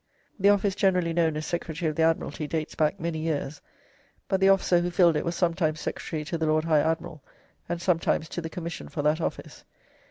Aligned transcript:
[The 0.39 0.49
office 0.49 0.73
generally 0.73 1.13
known 1.13 1.37
as 1.37 1.45
Secretary 1.45 1.87
of 1.87 1.95
the 1.95 2.01
Admiralty 2.01 2.47
dates 2.47 2.73
back 2.73 2.99
many 2.99 3.19
years, 3.19 3.61
but 4.27 4.39
the 4.39 4.49
officer 4.49 4.79
who 4.79 4.89
filled 4.89 5.15
it 5.15 5.23
was 5.23 5.35
sometimes 5.35 5.79
Secretary 5.79 6.25
to 6.25 6.39
the 6.39 6.47
Lord 6.47 6.63
High 6.63 6.79
Admiral, 6.81 7.23
and 7.69 7.79
sometimes 7.79 8.27
to 8.29 8.41
the 8.41 8.49
Commission 8.49 8.89
for 8.89 9.03
that 9.03 9.21
office. 9.21 9.63